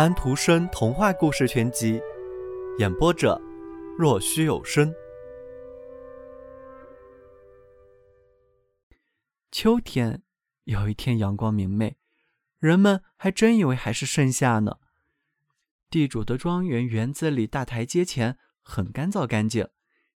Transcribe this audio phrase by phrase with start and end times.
[0.00, 2.00] 安徒生童话故事全集，
[2.78, 3.38] 演播者：
[3.98, 4.90] 若虚有声。
[9.52, 10.22] 秋天
[10.64, 11.98] 有一天，阳光明媚，
[12.58, 14.78] 人们还真以为还是盛夏呢。
[15.90, 19.68] 地主的庄园园子里大台阶前很干燥干净，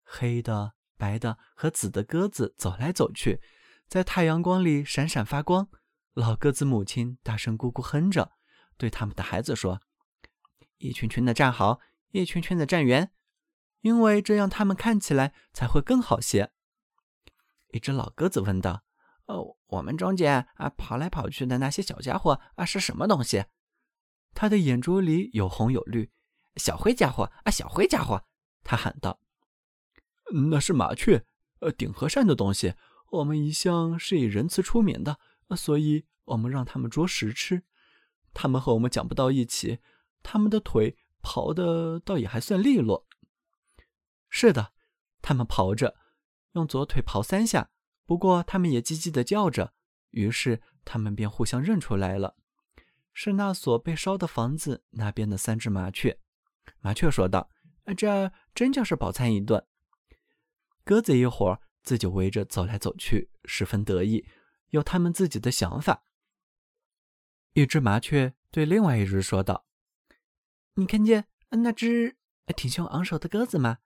[0.05, 3.41] 黑的、白的和紫的鸽子走来走去，
[3.89, 5.69] 在太阳光里闪闪发光。
[6.15, 8.31] 老鸽子母亲大声咕咕哼着。
[8.83, 9.81] 对他们的孩子说
[10.79, 11.79] ：“一群群的站好，
[12.11, 13.13] 一群群的站圆，
[13.83, 16.51] 因为这样他们看起来才会更好些。”
[17.71, 18.83] 一只老鸽子问道
[19.27, 23.45] ：“哦，我们中间啊跑来跑去的那些小家伙啊是什么东西？”
[24.35, 26.11] 他的眼珠里有红有绿。
[26.57, 28.25] 小灰家伙啊，小灰家伙，
[28.65, 29.21] 他喊道
[30.51, 31.25] ：“那是麻雀，
[31.61, 32.75] 呃，顶和善的东西。
[33.13, 35.21] 我们一向是以仁慈出名的，
[35.55, 37.63] 所以我们让他们捉食吃。”
[38.35, 39.81] 他们和我们讲不到一起，
[40.23, 43.07] 他们的腿刨的倒也还算利落。
[44.29, 44.73] 是的，
[45.21, 45.95] 他们刨着，
[46.53, 47.71] 用左腿刨三下。
[48.05, 49.73] 不过他们也叽叽的叫着，
[50.11, 52.37] 于是他们便互相认出来了，
[53.15, 56.19] 是那所被烧的房子那边的三只麻雀。
[56.81, 57.49] 麻雀说道
[57.97, 59.65] ：“这真叫是饱餐一顿。”
[60.85, 64.27] 鸽子一伙自己围着走来走去，十分得意，
[64.71, 66.03] 有他们自己的想法。
[67.55, 69.67] 一只麻雀对另外一只说道
[70.77, 72.17] ：“你看见那只
[72.57, 73.79] 挺胸昂首的鸽子吗？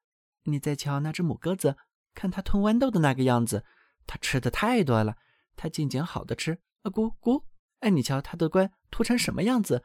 [0.44, 1.76] 你再瞧那只母鸽子，
[2.14, 3.64] 看它吞豌豆的那个样子，
[4.06, 5.16] 它吃的太多了。
[5.56, 7.44] 它尽捡好的吃，啊咕咕！
[7.80, 9.82] 哎，你瞧它的冠秃成什么样子？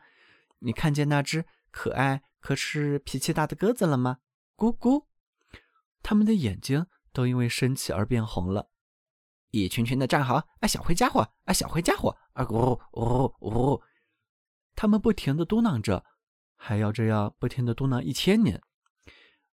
[0.59, 4.19] 你看见那只可爱可是脾气大的鸽子了吗？
[4.55, 5.05] 咕咕！
[6.03, 8.69] 它们的眼睛都因为生气而变红了。”
[9.51, 13.81] 一群群的站好，啊，小灰家伙，啊，小灰家伙，啊，呜呜呜！
[14.75, 16.03] 他们不停的嘟囔着，
[16.55, 18.61] 还要这样不停的嘟囔一千年。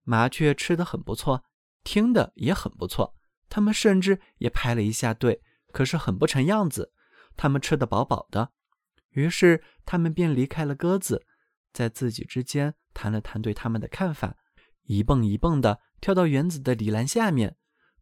[0.02, 1.44] 麻雀吃的很不错，
[1.82, 3.16] 听的也很不错，
[3.48, 5.42] 他们甚至也排了一下队，
[5.72, 6.92] 可是很不成样子。
[7.36, 8.52] 他们吃的饱饱的，
[9.10, 11.26] 于是他们便离开了鸽子，
[11.72, 14.36] 在自己之间谈了谈对他们的看法，
[14.82, 17.56] 一蹦一蹦的跳到园子的里栏下面，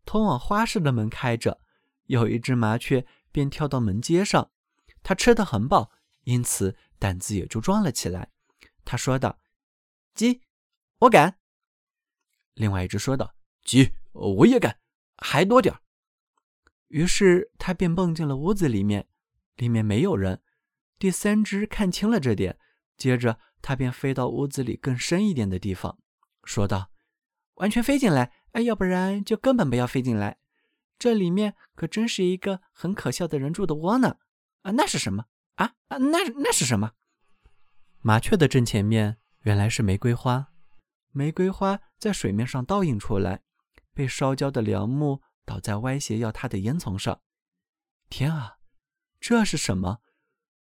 [0.04, 1.60] 通往花市的门开着。
[2.06, 4.50] 有一只麻雀便跳到门阶上，
[5.02, 5.90] 它吃得很饱，
[6.24, 8.30] 因此胆子也就壮了起来。
[8.84, 9.38] 他说道
[10.14, 10.42] ：“鸡，
[10.98, 11.38] 我敢。”
[12.54, 13.34] 另外一只说道
[13.64, 14.78] ：“鸡，我也敢，
[15.18, 15.74] 还多点
[16.88, 19.08] 于是他便蹦进了屋子里面，
[19.56, 20.42] 里面没有人。
[20.98, 22.58] 第三只看清了这点，
[22.96, 25.98] 接着他便飞到屋子里更深一点的地方，
[26.44, 26.92] 说道
[27.54, 30.38] ：“完全飞进来，哎，要不然就根本不要飞进来。”
[30.98, 34.18] 这里面可真是一个很可笑的人住的窝呢！
[34.62, 35.26] 啊，那是什么？
[35.56, 36.92] 啊啊，那那是什么？
[38.00, 40.52] 麻雀的正前面原来是玫瑰花，
[41.10, 43.42] 玫瑰花在水面上倒映出来，
[43.92, 47.20] 被烧焦的梁木倒在歪斜要塌的烟囱上。
[48.08, 48.58] 天啊，
[49.20, 50.00] 这是什么？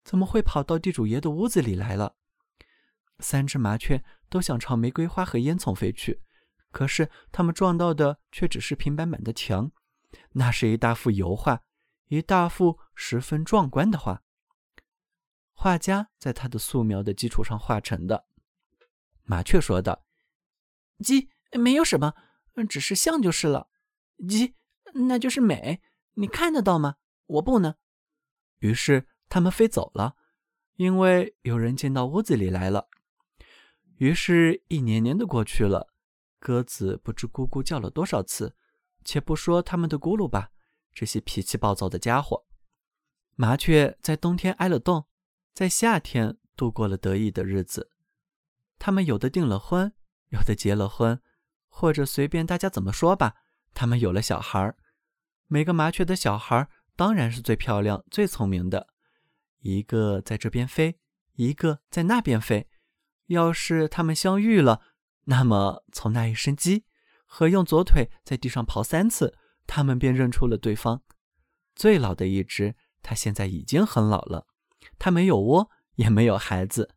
[0.03, 2.17] 怎么会跑到地主爷的屋子里来了？
[3.21, 6.21] 三只麻雀都想朝玫瑰花和烟囱飞去，
[6.73, 9.71] 可是它们撞到的却只是平板板的墙。
[10.33, 11.63] 那是一大幅油画，
[12.09, 14.23] 一大幅十分壮观的画。
[15.53, 18.27] 画家在他的素描的基础上画成的。
[19.23, 20.05] 麻雀说道
[21.03, 22.15] ：“鸡没有什么，
[22.69, 23.69] 只是像就是了。
[24.29, 24.55] 鸡
[24.95, 25.81] 那就是美，
[26.15, 26.97] 你看得到吗？
[27.27, 27.75] 我不能。”
[28.59, 30.17] 于是他们飞走了，
[30.77, 32.89] 因为有人进到屋子里来了。
[33.97, 35.95] 于是，一年年的过去了，
[36.39, 38.57] 鸽子不知咕咕叫了多少次。
[39.05, 40.51] 且不说他们的咕噜吧，
[40.93, 42.47] 这些脾气暴躁的家伙。
[43.35, 45.07] 麻雀在冬天挨了冻，
[45.53, 47.91] 在夏天度过了得意的日子。
[48.79, 49.93] 他们有的订了婚，
[50.29, 51.21] 有的结了婚，
[51.69, 53.35] 或者随便大家怎么说吧，
[53.73, 54.75] 他们有了小孩
[55.47, 58.89] 每个麻雀的小孩当然是最漂亮、最聪明的，
[59.61, 60.99] 一个在这边飞，
[61.35, 62.69] 一个在那边飞。
[63.27, 64.81] 要是他们相遇了，
[65.25, 66.85] 那么从那一声鸡。
[67.35, 69.37] 和用左腿在地上刨三次，
[69.67, 71.03] 他们便认出了对方。
[71.75, 74.47] 最老的一只，它现在已经很老了，
[75.01, 76.95] 它没有窝，也没有孩子，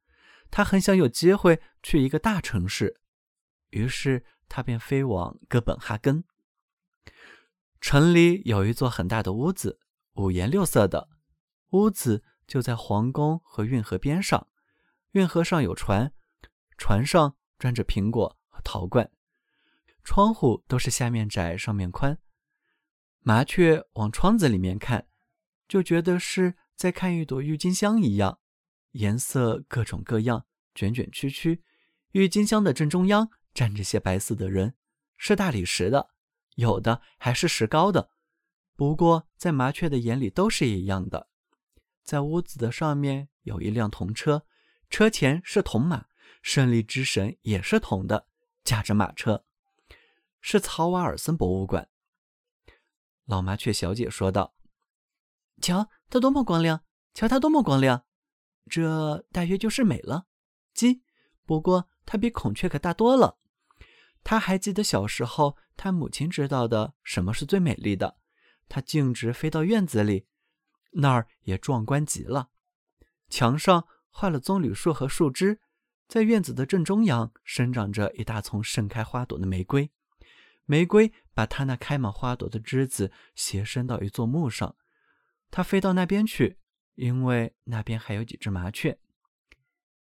[0.51, 3.01] 它很想有机会去一个大城市，
[3.71, 6.23] 于是它便飞往哥本哈根。
[7.81, 9.79] 城里有一座很大的屋子，
[10.13, 11.09] 五颜六色的
[11.71, 14.47] 屋子就在皇宫和运河边上，
[15.13, 16.13] 运河上有船，
[16.77, 19.09] 船上装着苹果和陶罐。
[20.07, 22.17] 窗户都是下面窄，上面宽。
[23.19, 25.05] 麻雀往窗子里面看，
[25.67, 28.39] 就觉得是在看一朵郁金香一样，
[28.91, 31.61] 颜色各种各样，卷卷曲曲，
[32.13, 34.75] 郁金香的正中央站着些白色的人，
[35.17, 36.07] 是大理石的，
[36.55, 38.09] 有的还是石膏的。
[38.77, 41.27] 不过在麻雀的眼里都是一样的。
[42.05, 44.45] 在屋子的上面有一辆铜车，
[44.89, 46.05] 车前是铜马，
[46.41, 48.29] 胜利之神也是铜的，
[48.63, 49.43] 驾着马车。
[50.49, 51.89] 是曹瓦尔森博物馆。
[53.25, 54.55] 老麻雀小姐说道
[55.61, 56.85] ：“瞧，它多么光亮！
[57.13, 58.05] 瞧它多么光亮！
[58.69, 60.25] 这大约就是美了。
[60.73, 61.03] 鸡，
[61.45, 63.39] 不过它比孔雀可大多了。
[64.23, 68.15] 他还记得小时候，他母亲知道的什么是最美丽的。
[68.69, 70.27] 它径直飞到院子里，
[70.93, 72.51] 那儿也壮观极了。
[73.27, 75.59] 墙上画了棕榈树和树枝，
[76.07, 79.91] 在院子的正中央生长着一大丛盛开花朵的玫瑰。”
[80.67, 84.75] 玫瑰把它那开满花朵的枝子斜伸到一座木上，
[85.49, 86.59] 它飞到那边去，
[86.95, 88.99] 因为那边还有几只麻雀。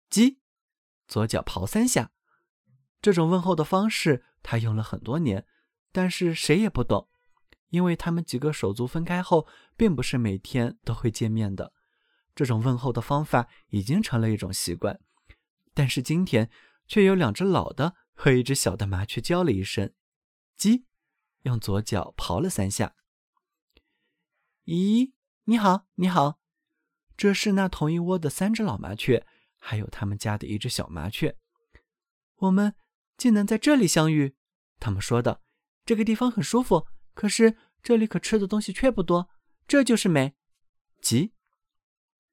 [0.10, 0.40] 鸡，
[1.08, 2.12] 左脚刨三下。
[3.00, 5.46] 这种问候的方式，他用了很多年，
[5.92, 7.08] 但是谁也不懂，
[7.70, 9.48] 因为他们几个手足分开后，
[9.78, 11.72] 并不是每天都会见面的。
[12.34, 15.00] 这种问候的方法已经成了一种习惯，
[15.76, 16.50] 但是今天
[16.88, 19.94] 却有两只老的和一只小的麻雀叫了一声。
[20.58, 20.86] 鸡
[21.42, 22.96] 用左脚刨了三下。
[24.66, 25.12] 咦，
[25.44, 26.40] 你好，你好，
[27.16, 29.26] 这是那同一窝的三只老麻雀，
[29.58, 31.38] 还有他们家的一只小麻雀。
[32.38, 32.76] 我们
[33.18, 34.36] 竟能在这里相遇，
[34.80, 35.42] 他们说道
[35.86, 39.30] ：“这个地方很舒服，可是这里可吃的东西却不多，
[39.68, 40.36] 这就是美。”
[41.02, 41.34] 鸡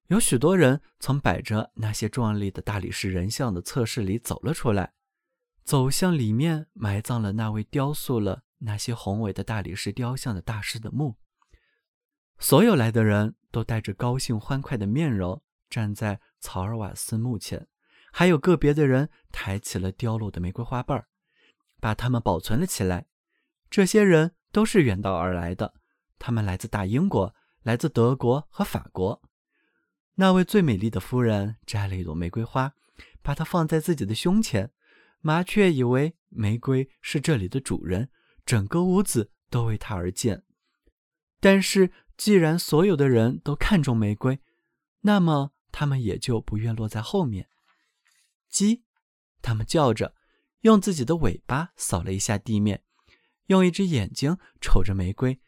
[0.06, 4.94] 有许多人从摆着那些壮丽的大理石人像的侧室里走了出来。
[5.64, 11.17] 走向里面埋葬了那位雕塑了那些宏伟的大理石雕像的大师的墓。
[12.38, 17.69] 所有来的人都带着高兴欢快的面容站在曹尔瓦斯墓前，
[18.11, 21.06] 还有个别的人抬起了凋落的玫瑰花瓣儿，
[21.81, 23.06] 把它们保存了起来。
[23.70, 25.75] 这些人都是远道而来的，
[26.19, 29.23] 他们来自大英国，来自德国和法国。
[30.17, 32.75] 那位最美丽的夫人摘了一朵玫瑰花，
[33.23, 34.73] 把它放在自己的胸前。
[35.22, 38.10] 麻雀以为玫瑰是这里的主人，
[38.44, 40.42] 整个屋子都为它而建。
[41.40, 44.40] 但是，既然所有的人都看中玫瑰，
[45.02, 47.48] 那么他们也就不愿落在后面。
[48.48, 48.82] 鸡，
[49.40, 50.14] 他们叫着，
[50.62, 52.82] 用自己的尾巴扫了一下地面，
[53.46, 55.40] 用一只眼睛瞅着玫瑰。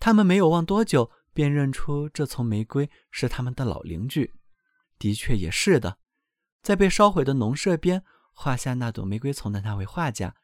[0.00, 4.34] 他们没有望多久，便认出这丛玫瑰是他们的老邻居。
[4.98, 5.98] 的确也是的，
[6.60, 8.04] 在被烧毁的农舍边。
[8.42, 10.34] 画下那朵玫瑰丛的那位画家，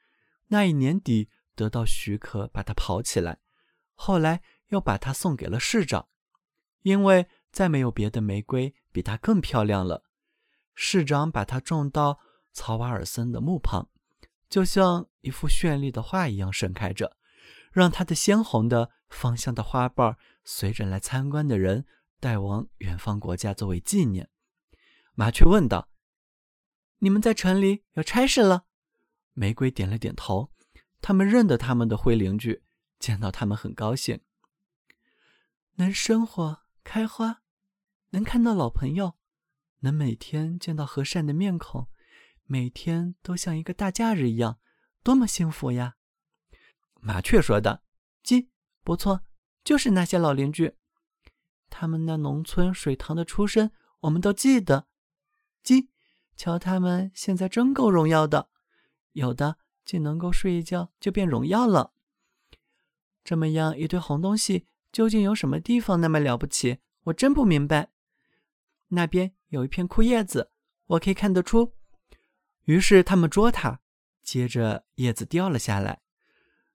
[0.47, 3.41] 那一年底得到许可把它刨起来，
[3.97, 6.07] 后来又把它送给了市长，
[6.83, 10.05] 因为再没有别的玫瑰比它更漂亮了。
[10.77, 12.21] 市长把它种到
[12.53, 13.89] 曹瓦尔森的墓旁，
[14.49, 17.17] 就像一幅绚丽的画一样盛开着，
[17.73, 21.85] 让它的鲜红的芳香的花瓣随着来参观的人
[22.21, 24.29] 带往远方国家作为纪念。
[25.15, 25.89] 麻雀问道。
[27.01, 28.65] 你们在城里有差事了？
[29.35, 30.53] 玫瑰点了点头。
[31.01, 32.65] 他们认得他们的灰邻居，
[32.99, 34.21] 见到他们很高兴。
[35.77, 37.43] 能生活开花，
[38.11, 39.17] 能看到老朋友，
[39.81, 41.89] 能每天见到和善的面孔，
[42.47, 44.59] 每天都像一个大假日一样，
[45.05, 45.95] 多么幸福呀！
[47.01, 47.85] 麻雀说道
[48.25, 48.51] ：“鸡，
[48.83, 49.23] 不错，
[49.63, 50.75] 就是那些老邻居，
[51.71, 54.89] 他们那农村水塘的出身，我们都记得。”
[55.63, 55.91] 鸡。
[56.39, 58.49] 瞧，他们现在真够荣耀的，
[59.13, 61.93] 有的竟能够睡一觉就变荣耀了。
[63.25, 66.79] 这么样一堆红东西，究竟有什么地方那么了不起？
[67.07, 67.91] 我真不明白。
[68.91, 70.53] 那边有一片枯叶子，
[70.87, 71.75] 我可以看得出。
[72.67, 73.81] 于是他们捉它，
[74.23, 76.03] 接着叶子掉了下来，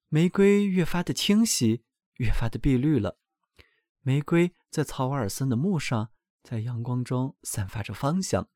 [0.09, 1.83] 玫瑰越发的清晰，
[2.17, 3.17] 越发的碧绿了。
[4.01, 6.09] 玫瑰在曹瓦尔森的墓上，
[6.43, 8.49] 在阳光中散发着芳香。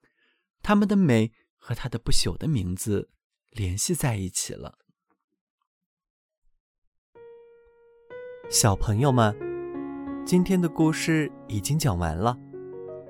[0.68, 3.10] 他们的美和他的不朽的名字
[3.52, 4.78] 联系在一起了。
[8.50, 9.34] 小朋友们，
[10.26, 12.38] 今天的故事已经讲完了，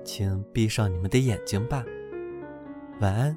[0.04, 1.84] 请闭上你们的眼睛吧，
[3.00, 3.36] 晚安。